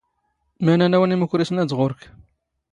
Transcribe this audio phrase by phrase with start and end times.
[0.65, 2.01] ⵎⴰⵏ ⴰⵏⴰⵡ ⵏ ⵉⵎⵓⴽⵔⵉⵙⵏ ⴰⴷ ⵖⵓⵔⴽ?